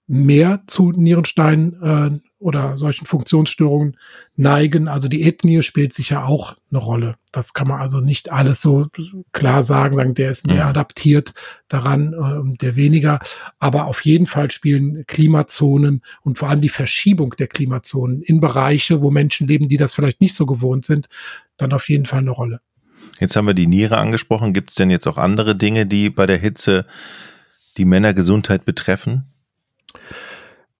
mehr 0.07 0.61
zu 0.67 0.91
Nierenstein 0.91 1.81
äh, 1.81 2.19
oder 2.37 2.77
solchen 2.77 3.07
Funktionsstörungen 3.07 3.97
neigen. 4.35 4.87
Also 4.87 5.07
die 5.07 5.23
Ethnie 5.23 5.63
spielt 5.63 5.93
sicher 5.93 6.27
auch 6.27 6.55
eine 6.69 6.79
Rolle. 6.79 7.15
Das 7.31 7.53
kann 7.53 7.67
man 7.67 7.81
also 7.81 8.01
nicht 8.01 8.31
alles 8.31 8.61
so 8.61 8.87
klar 9.31 9.63
sagen, 9.63 9.95
sagen, 9.95 10.13
der 10.13 10.31
ist 10.31 10.45
mehr 10.45 10.57
ja. 10.57 10.67
adaptiert 10.67 11.33
daran, 11.67 12.13
äh, 12.13 12.57
der 12.57 12.75
weniger. 12.75 13.19
Aber 13.59 13.85
auf 13.85 14.05
jeden 14.05 14.27
Fall 14.27 14.51
spielen 14.51 15.03
Klimazonen 15.07 16.01
und 16.21 16.37
vor 16.37 16.49
allem 16.49 16.61
die 16.61 16.69
Verschiebung 16.69 17.35
der 17.37 17.47
Klimazonen 17.47 18.21
in 18.21 18.39
Bereiche, 18.39 19.01
wo 19.01 19.11
Menschen 19.11 19.47
leben, 19.47 19.67
die 19.67 19.77
das 19.77 19.93
vielleicht 19.93 20.21
nicht 20.21 20.35
so 20.35 20.45
gewohnt 20.45 20.85
sind, 20.85 21.07
dann 21.57 21.73
auf 21.73 21.89
jeden 21.89 22.05
Fall 22.05 22.19
eine 22.19 22.31
Rolle. 22.31 22.61
Jetzt 23.19 23.35
haben 23.35 23.47
wir 23.47 23.53
die 23.53 23.67
Niere 23.67 23.97
angesprochen. 23.97 24.53
Gibt 24.53 24.69
es 24.71 24.75
denn 24.75 24.89
jetzt 24.89 25.07
auch 25.07 25.17
andere 25.17 25.55
Dinge, 25.55 25.85
die 25.85 26.09
bei 26.09 26.25
der 26.25 26.37
Hitze 26.37 26.85
die 27.77 27.85
Männergesundheit 27.85 28.65
betreffen? 28.65 29.25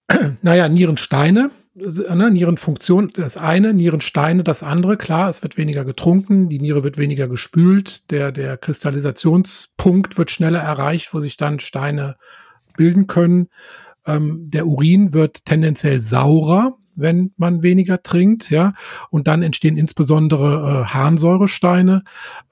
naja, 0.42 0.68
Nierensteine, 0.68 1.50
ne, 1.74 2.30
Nierenfunktion 2.30 3.10
das 3.14 3.36
eine, 3.36 3.74
Nierensteine 3.74 4.44
das 4.44 4.62
andere. 4.62 4.96
Klar, 4.96 5.28
es 5.28 5.42
wird 5.42 5.56
weniger 5.56 5.84
getrunken, 5.84 6.48
die 6.48 6.58
Niere 6.58 6.84
wird 6.84 6.98
weniger 6.98 7.28
gespült, 7.28 8.10
der, 8.10 8.32
der 8.32 8.56
Kristallisationspunkt 8.56 10.16
wird 10.16 10.30
schneller 10.30 10.60
erreicht, 10.60 11.12
wo 11.12 11.20
sich 11.20 11.36
dann 11.36 11.60
Steine 11.60 12.16
bilden 12.76 13.06
können. 13.06 13.48
Ähm, 14.06 14.50
der 14.50 14.66
Urin 14.66 15.12
wird 15.12 15.44
tendenziell 15.44 15.98
saurer, 16.00 16.74
wenn 16.96 17.32
man 17.36 17.62
weniger 17.62 18.02
trinkt, 18.02 18.50
ja. 18.50 18.74
Und 19.10 19.28
dann 19.28 19.42
entstehen 19.42 19.76
insbesondere 19.76 20.82
äh, 20.82 20.84
Harnsäuresteine 20.86 22.02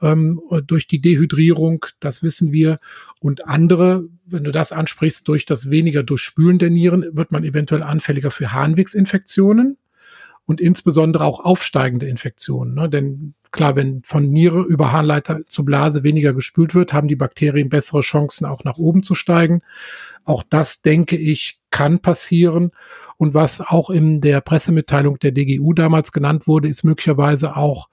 ähm, 0.01 0.41
durch 0.67 0.87
die 0.87 1.01
Dehydrierung, 1.01 1.87
das 2.01 2.23
wissen 2.23 2.53
wir. 2.53 2.79
Und 3.21 3.49
andere, 3.49 4.05
wenn 4.27 4.45
du 4.45 4.53
das 4.53 4.73
ansprichst, 4.73 5.27
durch 5.29 5.47
das 5.47 5.71
weniger 5.71 6.03
Durchspülen 6.03 6.59
der 6.59 6.71
Nieren 6.71 7.05
wird 7.13 7.33
man 7.33 7.45
eventuell 7.45 7.83
anfälliger 7.83 8.31
für 8.31 8.53
Harnwegsinfektionen. 8.53 9.79
Und 10.47 10.61
insbesondere 10.61 11.25
auch 11.25 11.41
aufsteigende 11.41 12.07
Infektionen. 12.07 12.75
Ne? 12.75 12.89
Denn 12.89 13.35
klar, 13.51 13.77
wenn 13.77 14.03
von 14.05 14.31
Niere 14.31 14.63
über 14.63 14.93
Harnleiter 14.93 15.47
zu 15.47 15.65
Blase 15.65 16.03
weniger 16.03 16.35
gespült 16.35 16.75
wird, 16.75 16.93
haben 16.93 17.09
die 17.09 17.17
Bakterien 17.17 17.69
bessere 17.69 18.01
Chancen, 18.01 18.45
auch 18.45 18.65
nach 18.65 18.77
oben 18.77 19.03
zu 19.03 19.15
steigen. 19.15 19.63
Auch 20.25 20.43
das, 20.43 20.83
denke 20.83 21.17
ich, 21.17 21.61
kann 21.71 22.01
passieren. 22.01 22.73
Und 23.17 23.35
was 23.35 23.61
auch 23.61 23.91
in 23.91 24.21
der 24.21 24.41
Pressemitteilung 24.41 25.19
der 25.19 25.33
DGU 25.33 25.73
damals 25.73 26.13
genannt 26.13 26.47
wurde, 26.47 26.69
ist 26.69 26.85
möglicherweise 26.85 27.57
auch 27.57 27.89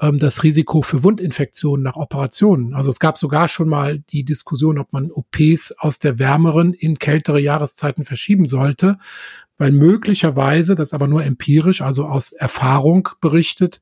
ähm, 0.00 0.18
das 0.18 0.42
Risiko 0.42 0.82
für 0.82 1.02
Wundinfektionen 1.02 1.82
nach 1.82 1.96
Operationen. 1.96 2.74
Also 2.74 2.90
es 2.90 2.98
gab 2.98 3.18
sogar 3.18 3.48
schon 3.48 3.68
mal 3.68 4.00
die 4.10 4.24
Diskussion, 4.24 4.78
ob 4.78 4.92
man 4.92 5.10
OPs 5.10 5.72
aus 5.78 5.98
der 5.98 6.18
wärmeren 6.18 6.74
in 6.74 6.98
kältere 6.98 7.40
Jahreszeiten 7.40 8.04
verschieben 8.04 8.46
sollte, 8.46 8.98
weil 9.56 9.72
möglicherweise, 9.72 10.74
das 10.74 10.92
aber 10.92 11.06
nur 11.06 11.24
empirisch, 11.24 11.80
also 11.80 12.06
aus 12.06 12.32
Erfahrung 12.32 13.08
berichtet, 13.20 13.80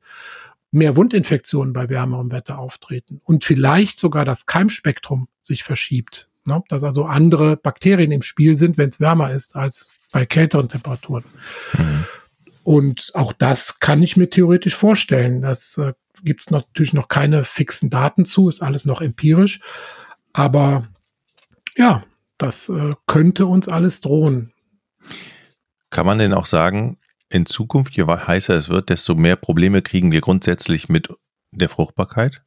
mehr 0.71 0.95
Wundinfektionen 0.95 1.73
bei 1.73 1.89
wärmerem 1.89 2.31
Wetter 2.31 2.57
auftreten 2.57 3.21
und 3.23 3.43
vielleicht 3.43 3.99
sogar 3.99 4.25
das 4.25 4.45
Keimspektrum 4.45 5.27
sich 5.39 5.63
verschiebt. 5.63 6.29
Ne? 6.45 6.63
Dass 6.67 6.83
also 6.83 7.05
andere 7.05 7.57
Bakterien 7.57 8.11
im 8.11 8.23
Spiel 8.23 8.57
sind, 8.57 8.77
wenn 8.77 8.89
es 8.89 8.99
wärmer 8.99 9.31
ist, 9.31 9.55
als 9.55 9.93
bei 10.11 10.25
kälteren 10.25 10.69
Temperaturen. 10.69 11.23
Mhm. 11.77 12.05
Und 12.63 13.11
auch 13.13 13.33
das 13.33 13.79
kann 13.79 14.01
ich 14.01 14.17
mir 14.17 14.29
theoretisch 14.29 14.75
vorstellen. 14.75 15.41
Das 15.41 15.77
äh, 15.77 15.93
gibt 16.23 16.41
es 16.41 16.49
natürlich 16.49 16.93
noch 16.93 17.07
keine 17.07 17.43
fixen 17.43 17.89
Daten 17.89 18.25
zu, 18.25 18.49
ist 18.49 18.61
alles 18.61 18.85
noch 18.85 19.01
empirisch. 19.01 19.59
Aber 20.31 20.87
ja, 21.75 22.03
das 22.37 22.69
äh, 22.69 22.93
könnte 23.05 23.45
uns 23.45 23.67
alles 23.67 24.01
drohen. 24.01 24.52
Kann 25.93 26.07
man 26.07 26.17
denn 26.17 26.33
auch 26.33 26.47
sagen, 26.47 26.97
in 27.29 27.45
Zukunft, 27.45 27.95
je 27.95 28.07
heißer 28.07 28.55
es 28.55 28.67
wird, 28.67 28.89
desto 28.89 29.13
mehr 29.13 29.35
Probleme 29.35 29.83
kriegen 29.83 30.11
wir 30.11 30.21
grundsätzlich 30.21 30.89
mit 30.89 31.07
der 31.51 31.69
Fruchtbarkeit? 31.69 32.41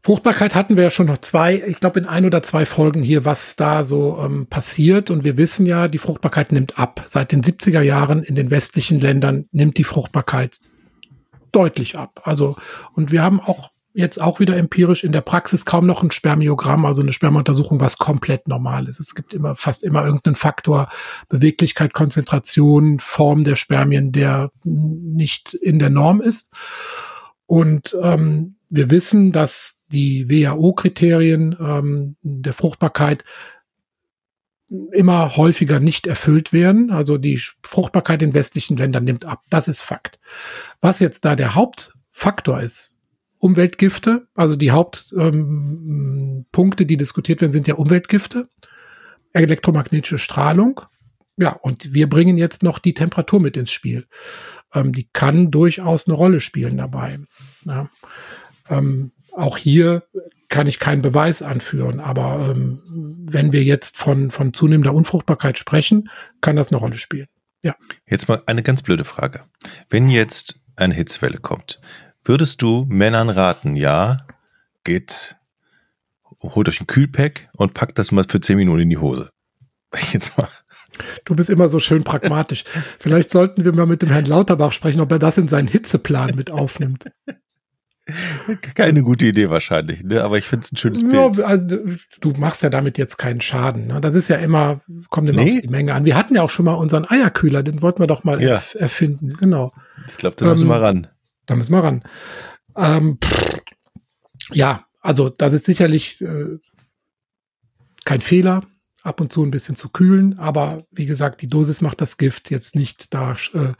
Fruchtbarkeit 0.00 0.54
hatten 0.54 0.76
wir 0.76 0.84
ja 0.84 0.90
schon 0.90 1.08
noch 1.08 1.18
zwei, 1.18 1.60
ich 1.66 1.80
glaube 1.80 1.98
in 1.98 2.06
ein 2.06 2.24
oder 2.24 2.44
zwei 2.44 2.66
Folgen 2.66 3.02
hier, 3.02 3.24
was 3.24 3.56
da 3.56 3.82
so 3.82 4.20
ähm, 4.24 4.46
passiert. 4.46 5.10
Und 5.10 5.24
wir 5.24 5.36
wissen 5.38 5.66
ja, 5.66 5.88
die 5.88 5.98
Fruchtbarkeit 5.98 6.52
nimmt 6.52 6.78
ab. 6.78 7.02
Seit 7.08 7.32
den 7.32 7.42
70er 7.42 7.82
Jahren 7.82 8.22
in 8.22 8.36
den 8.36 8.52
westlichen 8.52 9.00
Ländern 9.00 9.46
nimmt 9.50 9.76
die 9.76 9.84
Fruchtbarkeit 9.84 10.60
deutlich 11.50 11.98
ab. 11.98 12.20
Also, 12.22 12.54
und 12.94 13.10
wir 13.10 13.24
haben 13.24 13.40
auch 13.40 13.72
jetzt 13.92 14.20
auch 14.20 14.40
wieder 14.40 14.56
empirisch 14.56 15.04
in 15.04 15.12
der 15.12 15.20
Praxis 15.20 15.64
kaum 15.64 15.86
noch 15.86 16.02
ein 16.02 16.10
Spermiogramm, 16.10 16.84
also 16.84 17.02
eine 17.02 17.12
Spermauntersuchung, 17.12 17.80
was 17.80 17.98
komplett 17.98 18.48
normal 18.48 18.88
ist. 18.88 19.00
Es 19.00 19.14
gibt 19.14 19.34
immer 19.34 19.54
fast 19.54 19.82
immer 19.82 20.04
irgendeinen 20.04 20.36
Faktor, 20.36 20.88
Beweglichkeit, 21.28 21.92
Konzentration, 21.92 22.98
Form 23.00 23.44
der 23.44 23.56
Spermien, 23.56 24.12
der 24.12 24.50
nicht 24.64 25.54
in 25.54 25.78
der 25.78 25.90
Norm 25.90 26.20
ist. 26.20 26.52
Und 27.46 27.96
ähm, 28.00 28.56
wir 28.68 28.90
wissen, 28.90 29.32
dass 29.32 29.84
die 29.90 30.30
WHO-Kriterien 30.30 31.56
ähm, 31.60 32.16
der 32.22 32.52
Fruchtbarkeit 32.52 33.24
immer 34.92 35.36
häufiger 35.36 35.80
nicht 35.80 36.06
erfüllt 36.06 36.52
werden. 36.52 36.92
Also 36.92 37.18
die 37.18 37.40
Fruchtbarkeit 37.64 38.22
in 38.22 38.34
westlichen 38.34 38.76
Ländern 38.76 39.04
nimmt 39.04 39.24
ab. 39.24 39.42
Das 39.50 39.66
ist 39.66 39.82
Fakt. 39.82 40.20
Was 40.80 41.00
jetzt 41.00 41.24
da 41.24 41.34
der 41.34 41.56
Hauptfaktor 41.56 42.60
ist, 42.60 42.99
Umweltgifte, 43.40 44.28
also 44.34 44.54
die 44.54 44.70
Hauptpunkte, 44.70 46.82
ähm, 46.82 46.86
die 46.86 46.96
diskutiert 46.96 47.40
werden, 47.40 47.52
sind 47.52 47.66
ja 47.66 47.74
Umweltgifte, 47.74 48.48
elektromagnetische 49.32 50.18
Strahlung. 50.18 50.82
Ja, 51.36 51.52
und 51.52 51.94
wir 51.94 52.08
bringen 52.08 52.36
jetzt 52.36 52.62
noch 52.62 52.78
die 52.78 52.92
Temperatur 52.92 53.40
mit 53.40 53.56
ins 53.56 53.72
Spiel. 53.72 54.06
Ähm, 54.74 54.92
die 54.92 55.08
kann 55.12 55.50
durchaus 55.50 56.06
eine 56.06 56.14
Rolle 56.14 56.40
spielen 56.40 56.76
dabei. 56.76 57.18
Ja. 57.64 57.88
Ähm, 58.68 59.12
auch 59.32 59.56
hier 59.56 60.04
kann 60.48 60.66
ich 60.66 60.78
keinen 60.78 61.00
Beweis 61.00 61.40
anführen, 61.40 62.00
aber 62.00 62.50
ähm, 62.50 63.26
wenn 63.30 63.52
wir 63.52 63.62
jetzt 63.62 63.96
von, 63.96 64.30
von 64.30 64.52
zunehmender 64.52 64.92
Unfruchtbarkeit 64.92 65.58
sprechen, 65.58 66.10
kann 66.40 66.56
das 66.56 66.70
eine 66.70 66.78
Rolle 66.78 66.98
spielen. 66.98 67.28
Ja. 67.62 67.76
Jetzt 68.06 68.28
mal 68.28 68.42
eine 68.46 68.62
ganz 68.62 68.82
blöde 68.82 69.04
Frage. 69.04 69.44
Wenn 69.88 70.08
jetzt 70.08 70.62
eine 70.76 70.94
Hitzwelle 70.94 71.38
kommt, 71.38 71.80
würdest 72.30 72.62
du 72.62 72.86
Männern 72.88 73.28
raten, 73.28 73.74
ja, 73.74 74.18
geht, 74.84 75.34
holt 76.44 76.68
euch 76.68 76.80
ein 76.80 76.86
Kühlpack 76.86 77.48
und 77.54 77.74
packt 77.74 77.98
das 77.98 78.12
mal 78.12 78.22
für 78.22 78.40
zehn 78.40 78.56
Minuten 78.56 78.82
in 78.82 78.88
die 78.88 78.98
Hose? 78.98 79.30
Jetzt 80.12 80.38
mal. 80.38 80.48
Du 81.24 81.34
bist 81.34 81.50
immer 81.50 81.68
so 81.68 81.80
schön 81.80 82.04
pragmatisch. 82.04 82.62
Vielleicht 83.00 83.32
sollten 83.32 83.64
wir 83.64 83.72
mal 83.72 83.86
mit 83.86 84.02
dem 84.02 84.10
Herrn 84.10 84.26
Lauterbach 84.26 84.70
sprechen, 84.70 85.00
ob 85.00 85.10
er 85.10 85.18
das 85.18 85.38
in 85.38 85.48
seinen 85.48 85.66
Hitzeplan 85.66 86.36
mit 86.36 86.52
aufnimmt. 86.52 87.06
Keine 88.76 89.02
gute 89.02 89.26
Idee 89.26 89.50
wahrscheinlich, 89.50 90.04
ne? 90.04 90.22
aber 90.22 90.38
ich 90.38 90.44
finde 90.44 90.64
es 90.64 90.72
ein 90.72 90.76
schönes 90.76 91.02
Bild. 91.02 91.36
Ja, 91.36 91.44
also, 91.44 91.78
du 92.20 92.30
machst 92.34 92.62
ja 92.62 92.70
damit 92.70 92.96
jetzt 92.96 93.16
keinen 93.16 93.40
Schaden. 93.40 93.88
Ne? 93.88 94.00
Das 94.00 94.14
ist 94.14 94.28
ja 94.28 94.36
immer, 94.36 94.82
kommt 95.08 95.28
immer 95.28 95.42
nee. 95.42 95.56
auf 95.56 95.62
die 95.62 95.68
Menge 95.68 95.94
an. 95.94 96.04
Wir 96.04 96.16
hatten 96.16 96.36
ja 96.36 96.42
auch 96.42 96.50
schon 96.50 96.66
mal 96.66 96.74
unseren 96.74 97.10
Eierkühler, 97.10 97.64
den 97.64 97.82
wollten 97.82 97.98
wir 97.98 98.06
doch 98.06 98.22
mal 98.22 98.40
ja. 98.40 98.50
erf 98.50 98.76
erfinden. 98.78 99.36
Genau. 99.36 99.72
Ich 100.06 100.16
glaube, 100.16 100.36
da 100.36 100.46
müssen 100.46 100.66
ähm, 100.66 100.68
wir 100.68 100.80
ran. 100.80 101.08
Da 101.50 101.56
müssen 101.56 101.72
wir 101.72 101.82
ran. 101.82 102.04
Ähm, 102.76 103.18
ja, 104.52 104.86
also 105.00 105.30
das 105.30 105.52
ist 105.52 105.64
sicherlich 105.64 106.20
äh, 106.20 106.58
kein 108.04 108.20
Fehler 108.20 108.62
ab 109.02 109.20
und 109.20 109.32
zu 109.32 109.42
ein 109.42 109.50
bisschen 109.50 109.74
zu 109.74 109.88
kühlen. 109.88 110.38
Aber 110.38 110.84
wie 110.92 111.06
gesagt, 111.06 111.42
die 111.42 111.48
Dosis 111.48 111.80
macht 111.80 112.00
das 112.00 112.18
Gift 112.18 112.52
jetzt 112.52 112.76
nicht 112.76 113.12
da 113.12 113.32
äh, 113.52 113.72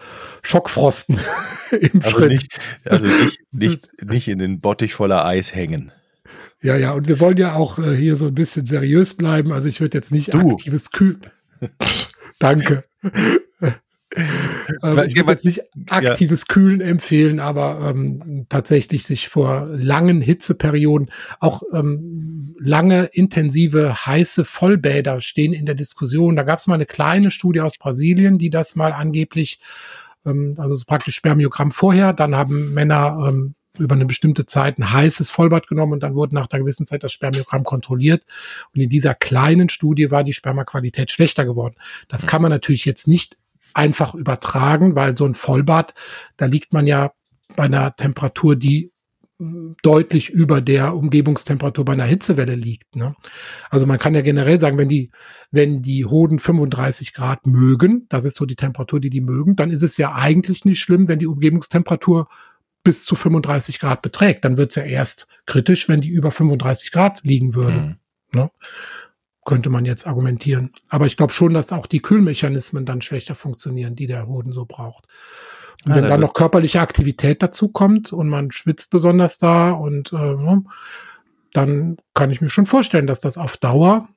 Schockfrosten 0.42 1.20
im 1.80 2.02
also 2.02 2.10
Schritt. 2.10 2.30
Nicht, 2.30 2.58
also 2.86 3.06
nicht, 3.06 3.40
nicht, 3.52 4.02
nicht 4.02 4.26
in 4.26 4.40
den 4.40 4.60
Bottich 4.60 4.94
voller 4.94 5.24
Eis 5.24 5.54
hängen. 5.54 5.92
Ja, 6.62 6.76
ja, 6.76 6.90
und 6.90 7.06
wir 7.06 7.20
wollen 7.20 7.36
ja 7.36 7.54
auch 7.54 7.78
äh, 7.78 7.94
hier 7.94 8.16
so 8.16 8.26
ein 8.26 8.34
bisschen 8.34 8.66
seriös 8.66 9.16
bleiben. 9.16 9.52
Also 9.52 9.68
ich 9.68 9.80
würde 9.80 9.96
jetzt 9.96 10.10
nicht 10.10 10.34
du. 10.34 10.54
aktives 10.54 10.90
Kühlen. 10.90 11.24
Danke. 12.40 12.82
Ähm, 14.16 15.02
ich 15.06 15.16
würde 15.16 15.32
jetzt 15.32 15.44
nicht 15.44 15.62
aktives 15.88 16.44
ja. 16.48 16.52
Kühlen 16.52 16.80
empfehlen, 16.80 17.40
aber 17.40 17.90
ähm, 17.90 18.46
tatsächlich 18.48 19.04
sich 19.04 19.28
vor 19.28 19.66
langen 19.70 20.20
Hitzeperioden, 20.20 21.10
auch 21.38 21.62
ähm, 21.72 22.56
lange, 22.58 23.04
intensive, 23.12 24.06
heiße 24.06 24.44
Vollbäder 24.44 25.20
stehen 25.20 25.52
in 25.52 25.66
der 25.66 25.74
Diskussion. 25.74 26.36
Da 26.36 26.42
gab 26.42 26.58
es 26.58 26.66
mal 26.66 26.74
eine 26.74 26.86
kleine 26.86 27.30
Studie 27.30 27.60
aus 27.60 27.78
Brasilien, 27.78 28.38
die 28.38 28.50
das 28.50 28.74
mal 28.74 28.92
angeblich, 28.92 29.60
ähm, 30.26 30.54
also 30.58 30.74
so 30.74 30.84
praktisch 30.86 31.14
Spermiogramm 31.14 31.70
vorher, 31.70 32.12
dann 32.12 32.34
haben 32.34 32.74
Männer 32.74 33.26
ähm, 33.28 33.54
über 33.78 33.94
eine 33.94 34.06
bestimmte 34.06 34.46
Zeit 34.46 34.78
ein 34.78 34.92
heißes 34.92 35.30
Vollbad 35.30 35.66
genommen 35.66 35.94
und 35.94 36.02
dann 36.02 36.14
wurde 36.14 36.34
nach 36.34 36.48
einer 36.50 36.60
gewissen 36.60 36.84
Zeit 36.84 37.02
das 37.02 37.12
Spermiogramm 37.12 37.64
kontrolliert. 37.64 38.24
Und 38.74 38.80
in 38.82 38.88
dieser 38.90 39.14
kleinen 39.14 39.68
Studie 39.68 40.10
war 40.10 40.24
die 40.24 40.32
Spermaqualität 40.32 41.10
schlechter 41.10 41.44
geworden. 41.44 41.76
Das 42.08 42.26
kann 42.26 42.42
man 42.42 42.50
natürlich 42.50 42.84
jetzt 42.84 43.08
nicht 43.08 43.38
einfach 43.74 44.14
übertragen, 44.14 44.96
weil 44.96 45.16
so 45.16 45.24
ein 45.24 45.34
Vollbad, 45.34 45.94
da 46.36 46.46
liegt 46.46 46.72
man 46.72 46.86
ja 46.86 47.12
bei 47.56 47.64
einer 47.64 47.94
Temperatur, 47.96 48.56
die 48.56 48.92
mm, 49.38 49.72
deutlich 49.82 50.30
über 50.30 50.60
der 50.60 50.94
Umgebungstemperatur 50.94 51.84
bei 51.84 51.92
einer 51.92 52.04
Hitzewelle 52.04 52.54
liegt. 52.54 52.96
Ne? 52.96 53.14
Also 53.70 53.86
man 53.86 53.98
kann 53.98 54.14
ja 54.14 54.20
generell 54.20 54.60
sagen, 54.60 54.78
wenn 54.78 54.88
die, 54.88 55.10
wenn 55.50 55.82
die 55.82 56.04
Hoden 56.04 56.38
35 56.38 57.12
Grad 57.12 57.46
mögen, 57.46 58.06
das 58.08 58.24
ist 58.24 58.36
so 58.36 58.46
die 58.46 58.56
Temperatur, 58.56 59.00
die 59.00 59.10
die 59.10 59.20
mögen, 59.20 59.56
dann 59.56 59.70
ist 59.70 59.82
es 59.82 59.96
ja 59.96 60.14
eigentlich 60.14 60.64
nicht 60.64 60.80
schlimm, 60.80 61.08
wenn 61.08 61.18
die 61.18 61.26
Umgebungstemperatur 61.26 62.28
bis 62.82 63.04
zu 63.04 63.14
35 63.14 63.78
Grad 63.78 64.02
beträgt. 64.02 64.44
Dann 64.44 64.56
wird 64.56 64.70
es 64.70 64.76
ja 64.76 64.82
erst 64.84 65.26
kritisch, 65.46 65.88
wenn 65.88 66.00
die 66.00 66.08
über 66.08 66.30
35 66.30 66.92
Grad 66.92 67.22
liegen 67.24 67.54
würde. 67.54 67.76
Mhm. 67.76 67.96
Ne? 68.32 68.50
Könnte 69.44 69.70
man 69.70 69.84
jetzt 69.84 70.06
argumentieren. 70.06 70.70
Aber 70.88 71.06
ich 71.06 71.16
glaube 71.16 71.32
schon, 71.32 71.54
dass 71.54 71.72
auch 71.72 71.86
die 71.86 72.00
Kühlmechanismen 72.00 72.84
dann 72.84 73.02
schlechter 73.02 73.34
funktionieren, 73.34 73.96
die 73.96 74.06
der 74.06 74.26
Hoden 74.26 74.52
so 74.52 74.64
braucht. 74.64 75.06
Und 75.84 75.92
ah, 75.92 75.94
wenn 75.96 76.08
dann 76.08 76.20
noch 76.20 76.34
körperliche 76.34 76.80
Aktivität 76.80 77.42
dazu 77.42 77.68
kommt 77.68 78.12
und 78.12 78.28
man 78.28 78.52
schwitzt 78.52 78.90
besonders 78.90 79.38
da 79.38 79.70
und 79.70 80.12
äh, 80.12 80.16
ne, 80.16 80.62
dann 81.52 81.96
kann 82.14 82.30
ich 82.30 82.40
mir 82.40 82.50
schon 82.50 82.66
vorstellen, 82.66 83.06
dass 83.06 83.20
das 83.20 83.38
auf 83.38 83.56
Dauer 83.56 84.08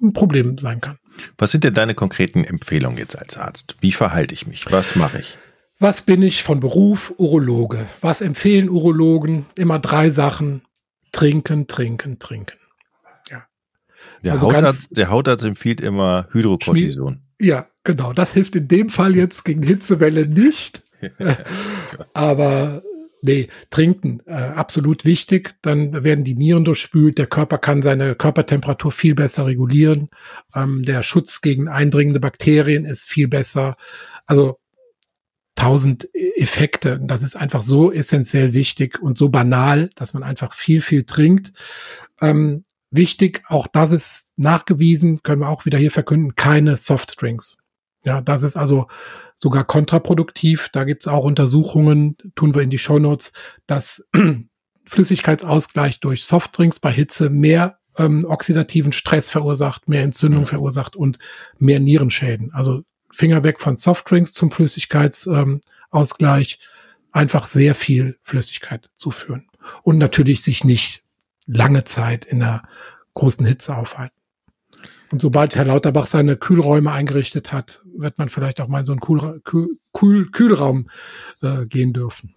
ein 0.00 0.12
Problem 0.12 0.58
sein 0.58 0.80
kann. 0.80 0.98
Was 1.38 1.50
sind 1.50 1.64
denn 1.64 1.74
deine 1.74 1.94
konkreten 1.94 2.44
Empfehlungen 2.44 2.98
jetzt 2.98 3.18
als 3.18 3.36
Arzt? 3.36 3.76
Wie 3.80 3.92
verhalte 3.92 4.34
ich 4.34 4.46
mich? 4.46 4.70
Was 4.70 4.94
mache 4.94 5.20
ich? 5.20 5.36
Was 5.78 6.02
bin 6.02 6.22
ich 6.22 6.42
von 6.42 6.60
Beruf? 6.60 7.12
Urologe. 7.18 7.86
Was 8.00 8.20
empfehlen 8.20 8.68
Urologen? 8.68 9.46
Immer 9.56 9.78
drei 9.78 10.10
Sachen. 10.10 10.62
Trinken, 11.12 11.66
trinken, 11.66 12.18
trinken. 12.18 12.56
Der, 14.24 14.32
also 14.32 14.48
Hautarzt, 14.48 14.96
der 14.96 15.10
Hautarzt 15.10 15.44
empfiehlt 15.44 15.80
immer 15.80 16.28
Hydrocortison. 16.32 17.20
Ja, 17.40 17.66
genau. 17.84 18.12
Das 18.12 18.32
hilft 18.32 18.56
in 18.56 18.68
dem 18.68 18.88
Fall 18.88 19.14
jetzt 19.14 19.44
gegen 19.44 19.62
Hitzewelle 19.62 20.26
nicht. 20.26 20.82
Aber 22.14 22.82
nee, 23.22 23.48
trinken, 23.70 24.20
äh, 24.26 24.32
absolut 24.32 25.04
wichtig. 25.04 25.54
Dann 25.62 26.04
werden 26.04 26.24
die 26.24 26.34
Nieren 26.34 26.64
durchspült. 26.64 27.18
Der 27.18 27.26
Körper 27.26 27.58
kann 27.58 27.82
seine 27.82 28.14
Körpertemperatur 28.14 28.92
viel 28.92 29.14
besser 29.14 29.46
regulieren. 29.46 30.08
Ähm, 30.54 30.82
der 30.82 31.02
Schutz 31.02 31.40
gegen 31.40 31.68
eindringende 31.68 32.20
Bakterien 32.20 32.84
ist 32.84 33.08
viel 33.08 33.28
besser. 33.28 33.76
Also 34.26 34.58
tausend 35.56 36.08
Effekte. 36.36 37.00
Das 37.02 37.22
ist 37.22 37.36
einfach 37.36 37.62
so 37.62 37.90
essentiell 37.90 38.52
wichtig 38.52 39.00
und 39.00 39.18
so 39.18 39.30
banal, 39.30 39.90
dass 39.96 40.14
man 40.14 40.22
einfach 40.22 40.54
viel, 40.54 40.80
viel 40.80 41.04
trinkt. 41.04 41.52
Ähm, 42.20 42.62
wichtig, 42.96 43.42
auch 43.48 43.66
das 43.66 43.92
ist 43.92 44.34
nachgewiesen, 44.36 45.22
können 45.22 45.42
wir 45.42 45.48
auch 45.48 45.64
wieder 45.64 45.78
hier 45.78 45.90
verkünden, 45.90 46.34
keine 46.34 46.76
Softdrinks. 46.76 47.58
Ja, 48.04 48.20
das 48.20 48.42
ist 48.42 48.56
also 48.56 48.86
sogar 49.34 49.64
kontraproduktiv. 49.64 50.68
Da 50.72 50.84
gibt's 50.84 51.08
auch 51.08 51.24
Untersuchungen, 51.24 52.16
tun 52.34 52.54
wir 52.54 52.62
in 52.62 52.70
die 52.70 52.78
Show 52.78 52.98
Notes, 52.98 53.32
dass 53.66 54.08
Flüssigkeitsausgleich 54.86 56.00
durch 56.00 56.24
Softdrinks 56.24 56.78
bei 56.78 56.92
Hitze 56.92 57.30
mehr 57.30 57.78
ähm, 57.96 58.26
oxidativen 58.28 58.92
Stress 58.92 59.30
verursacht, 59.30 59.88
mehr 59.88 60.02
Entzündung 60.02 60.42
mhm. 60.42 60.46
verursacht 60.46 60.94
und 60.94 61.18
mehr 61.58 61.80
Nierenschäden. 61.80 62.52
Also 62.52 62.82
Finger 63.10 63.42
weg 63.42 63.58
von 63.58 63.76
Softdrinks 63.76 64.32
zum 64.32 64.50
Flüssigkeitsausgleich. 64.50 66.58
Ähm, 66.60 66.66
einfach 67.16 67.46
sehr 67.46 67.74
viel 67.74 68.18
Flüssigkeit 68.22 68.90
zuführen. 68.94 69.48
Und 69.82 69.96
natürlich 69.96 70.42
sich 70.42 70.64
nicht 70.64 71.02
lange 71.46 71.84
Zeit 71.84 72.24
in 72.24 72.40
der 72.40 72.62
großen 73.14 73.46
Hitze 73.46 73.76
aufhalten. 73.76 74.14
Und 75.10 75.22
sobald 75.22 75.54
Herr 75.54 75.64
Lauterbach 75.64 76.06
seine 76.06 76.36
Kühlräume 76.36 76.90
eingerichtet 76.90 77.52
hat, 77.52 77.82
wird 77.96 78.18
man 78.18 78.28
vielleicht 78.28 78.60
auch 78.60 78.68
mal 78.68 78.80
in 78.80 78.86
so 78.86 78.92
einen 78.92 79.00
Kühl, 79.00 79.40
Kühl, 79.92 80.30
Kühlraum 80.30 80.86
äh, 81.42 81.66
gehen 81.66 81.92
dürfen. 81.92 82.34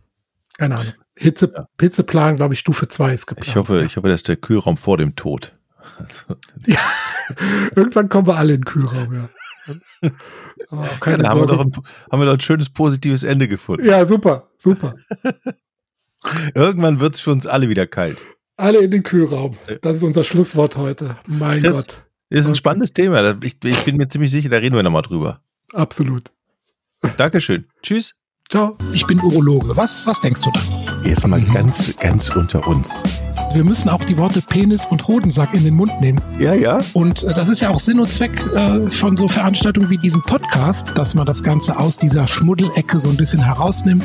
Keine 0.58 0.78
Ahnung. 0.78 0.94
Hitze, 1.16 1.52
ja. 1.54 1.68
Hitzeplan, 1.80 2.36
glaube 2.36 2.54
ich, 2.54 2.60
Stufe 2.60 2.88
2 2.88 3.14
ist 3.14 3.26
geplant. 3.26 3.48
Ich 3.48 3.56
hoffe, 3.56 3.80
ja. 3.80 3.86
ich 3.86 3.98
hoffe, 3.98 4.08
das 4.08 4.18
ist 4.18 4.28
der 4.28 4.38
Kühlraum 4.38 4.78
vor 4.78 4.98
dem 4.98 5.16
Tod. 5.16 5.54
ja, 6.66 6.80
irgendwann 7.76 8.08
kommen 8.08 8.28
wir 8.28 8.38
alle 8.38 8.54
in 8.54 8.62
den 8.62 8.66
Kühlraum, 8.66 9.14
ja. 9.14 9.30
Oh, 10.72 10.84
ja, 11.06 11.18
dann 11.18 11.28
haben 11.28 11.42
wir, 11.42 11.48
doch 11.48 11.62
ein, 11.62 11.72
haben 12.12 12.22
wir 12.22 12.26
doch 12.26 12.34
ein 12.34 12.42
schönes 12.42 12.70
positives 12.70 13.24
Ende 13.24 13.48
gefunden. 13.48 13.86
Ja, 13.86 14.06
super, 14.06 14.48
super. 14.58 14.96
Irgendwann 16.54 17.00
wird 17.00 17.16
es 17.16 17.22
für 17.22 17.32
uns 17.32 17.48
alle 17.48 17.70
wieder 17.70 17.88
kalt. 17.88 18.18
Alle 18.60 18.80
in 18.80 18.92
den 18.92 19.04
Kühlraum. 19.04 19.56
Das 19.82 19.96
ist 19.96 20.04
unser 20.04 20.26
Schlusswort 20.26 20.76
heute. 20.76 21.16
Mein 21.26 21.64
das 21.64 21.78
Gott. 21.78 22.04
Ist 22.30 22.50
ein 22.50 22.56
spannendes 22.56 22.92
Thema. 22.92 23.38
Ich, 23.42 23.56
ich 23.64 23.86
bin 23.86 23.96
mir 23.96 24.10
ziemlich 24.10 24.32
sicher, 24.32 24.50
da 24.50 24.58
reden 24.58 24.76
wir 24.76 24.84
nochmal 24.84 25.02
drüber. 25.02 25.40
Absolut. 25.74 26.34
Dankeschön. 27.16 27.68
Tschüss. 27.82 28.16
Ciao. 28.50 28.78
Ich 28.92 29.08
bin 29.08 29.22
Urologe. 29.22 29.78
Was, 29.78 30.06
was 30.08 30.20
denkst 30.20 30.42
du 30.42 30.52
da? 30.52 31.08
Jetzt 31.08 31.26
mal 31.26 31.40
mhm. 31.40 31.54
ganz, 31.54 31.96
ganz 32.00 32.36
unter 32.36 32.68
uns. 32.68 33.02
Wir 33.54 33.64
müssen 33.64 33.88
auch 33.88 34.04
die 34.04 34.18
Worte 34.18 34.42
Penis 34.42 34.86
und 34.88 35.08
Hodensack 35.08 35.54
in 35.54 35.64
den 35.64 35.76
Mund 35.76 36.02
nehmen. 36.02 36.20
Ja, 36.38 36.54
ja. 36.54 36.80
Und 36.94 37.24
äh, 37.24 37.34
das 37.34 37.48
ist 37.48 37.62
ja 37.62 37.70
auch 37.70 37.80
Sinn 37.80 37.98
und 37.98 38.10
Zweck 38.10 38.46
äh, 38.56 38.90
von 38.90 39.16
so 39.16 39.30
Veranstaltungen 39.30 39.90
wie 39.90 39.98
diesem 40.00 40.22
Podcast, 40.22 40.98
dass 40.98 41.16
man 41.16 41.26
das 41.26 41.44
Ganze 41.44 41.80
aus 41.80 41.98
dieser 41.98 42.28
Schmuddelecke 42.28 43.00
so 43.00 43.10
ein 43.10 43.16
bisschen 43.16 43.42
herausnimmt. 43.42 44.04